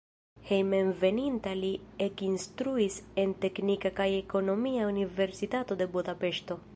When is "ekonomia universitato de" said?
4.23-5.93